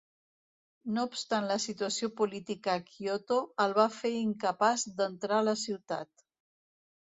[0.93, 6.27] No obstant la situació política a Kyoto el va fer incapaç d'entrar a la ciutat.